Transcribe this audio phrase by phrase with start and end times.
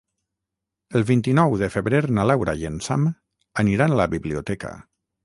[0.99, 3.05] El vint-i-nou de febrer na Laura i en Sam
[3.65, 4.73] aniran a la biblioteca.